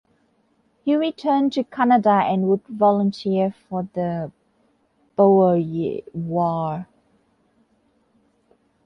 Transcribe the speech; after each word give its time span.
He 0.83 0.95
returned 0.95 1.53
to 1.53 1.63
Canada 1.63 2.09
and 2.25 2.49
would 2.49 2.63
volunteer 2.63 3.51
for 3.69 3.87
the 3.93 4.31
Boer 5.15 5.61
War. 6.13 6.87